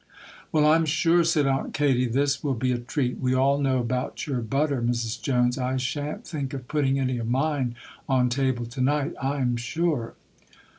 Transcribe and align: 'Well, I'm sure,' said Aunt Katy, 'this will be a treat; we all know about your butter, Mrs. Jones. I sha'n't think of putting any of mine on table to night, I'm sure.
'Well, 0.51 0.65
I'm 0.65 0.85
sure,' 0.87 1.23
said 1.23 1.45
Aunt 1.45 1.75
Katy, 1.75 2.07
'this 2.07 2.43
will 2.43 2.55
be 2.55 2.71
a 2.71 2.79
treat; 2.79 3.19
we 3.19 3.35
all 3.35 3.59
know 3.59 3.77
about 3.77 4.25
your 4.25 4.39
butter, 4.41 4.81
Mrs. 4.81 5.21
Jones. 5.21 5.59
I 5.59 5.77
sha'n't 5.77 6.25
think 6.25 6.55
of 6.55 6.67
putting 6.67 6.97
any 6.99 7.19
of 7.19 7.29
mine 7.29 7.75
on 8.09 8.27
table 8.29 8.65
to 8.65 8.81
night, 8.81 9.13
I'm 9.21 9.57
sure. 9.57 10.15